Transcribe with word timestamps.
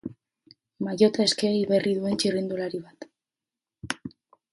Maillota 0.85 1.25
eskegi 1.29 1.59
berri 1.73 1.93
duen 1.97 2.17
txirrindulari 2.23 2.81
bat. 2.87 4.07